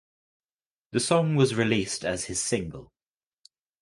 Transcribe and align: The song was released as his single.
The 0.93 0.99
song 0.99 1.35
was 1.35 1.53
released 1.53 2.03
as 2.03 2.25
his 2.25 2.41
single. 2.41 2.91